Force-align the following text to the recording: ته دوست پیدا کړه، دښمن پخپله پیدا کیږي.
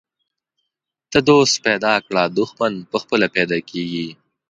ته 1.11 1.19
دوست 1.27 1.55
پیدا 1.65 1.93
کړه، 2.05 2.23
دښمن 2.37 2.73
پخپله 2.91 3.27
پیدا 3.35 3.57
کیږي. 3.69 4.07